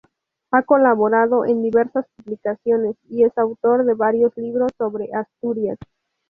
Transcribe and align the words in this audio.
Ha 0.49 0.63
colaborado 0.63 1.45
en 1.45 1.61
diversas 1.61 2.07
publicaciones 2.17 2.95
y 3.07 3.21
es 3.23 3.37
autor 3.37 3.85
de 3.85 3.93
varios 3.93 4.35
libros 4.35 4.71
sobre 4.75 5.13
Asturias. 5.13 5.77